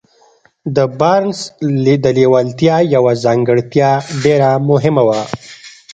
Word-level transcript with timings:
د 0.75 0.77
بارنس 0.99 1.39
د 2.03 2.05
لېوالتیا 2.17 2.77
يوه 2.95 3.13
ځانګړتيا 3.23 3.91
ډېره 4.23 4.49
مهمه 4.69 5.03
وه. 5.07 5.21